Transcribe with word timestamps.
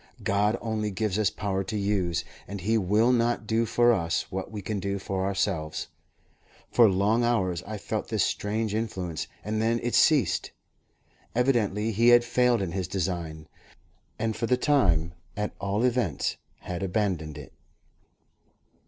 God 0.23 0.57
only 0.61 0.89
gives 0.89 1.19
us 1.19 1.29
power 1.29 1.63
to 1.65 1.77
use, 1.77 2.25
and 2.47 2.61
He 2.61 2.75
will 2.75 3.11
not 3.11 3.45
do 3.45 3.67
for 3.67 3.93
us 3.93 4.31
what 4.31 4.49
we 4.51 4.59
can 4.59 4.79
do 4.79 4.97
for 4.97 5.23
ourselves. 5.25 5.89
For 6.71 6.87
two 6.87 6.93
long 6.93 7.23
hours 7.23 7.61
I 7.67 7.77
felt 7.77 8.07
this 8.07 8.23
strange 8.23 8.73
influence, 8.73 9.27
and 9.43 9.61
then 9.61 9.79
it 9.83 9.93
ceased. 9.93 10.53
Evidently 11.35 11.91
he 11.91 12.07
had 12.07 12.23
failed 12.23 12.63
in 12.63 12.71
his 12.71 12.87
design, 12.87 13.47
and, 14.17 14.35
for 14.35 14.47
the 14.47 14.57
time, 14.57 15.13
at 15.37 15.53
all 15.61 15.83
events, 15.83 16.37
had 16.61 16.81
abandoned 16.81 17.37
it. 17.37 17.53